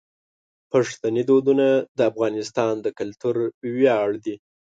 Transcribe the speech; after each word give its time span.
پښتني 0.71 1.23
دودونه 1.29 1.67
د 1.97 1.99
افغانستان 2.11 2.73
د 2.81 2.87
کلتور 2.99 3.35
ویاړ 3.75 4.09
دي. 4.25 4.35